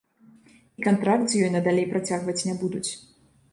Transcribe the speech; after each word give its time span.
І 0.81 0.85
кантракт 0.87 1.29
з 1.35 1.43
ёй 1.43 1.53
надалей 1.57 1.87
працягваць 1.93 2.37
не 2.51 2.59
будуць. 2.65 2.85